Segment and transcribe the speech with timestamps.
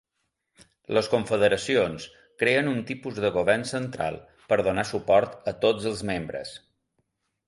[0.97, 2.07] Les confederacions
[2.43, 4.17] creen un tipus de govern central
[4.53, 6.55] per donar suport a tots els membres.